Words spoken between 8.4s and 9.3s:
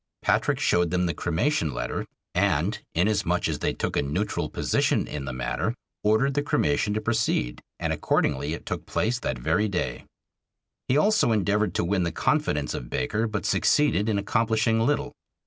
it took place